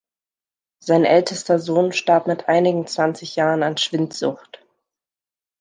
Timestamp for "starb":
1.93-2.25